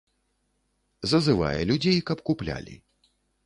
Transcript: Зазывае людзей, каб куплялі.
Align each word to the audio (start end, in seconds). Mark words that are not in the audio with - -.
Зазывае 1.11 1.61
людзей, 1.73 2.03
каб 2.11 2.27
куплялі. 2.31 2.75